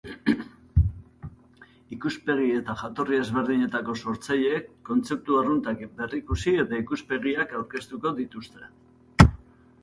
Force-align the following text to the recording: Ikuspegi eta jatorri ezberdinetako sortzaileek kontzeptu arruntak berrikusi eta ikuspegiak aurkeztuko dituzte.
Ikuspegi 1.95 2.47
eta 2.61 2.75
jatorri 2.79 3.19
ezberdinetako 3.25 3.95
sortzaileek 4.05 4.71
kontzeptu 4.89 5.37
arruntak 5.43 5.85
berrikusi 6.01 6.57
eta 6.65 6.81
ikuspegiak 6.87 7.55
aurkeztuko 7.61 8.17
dituzte. 8.25 8.73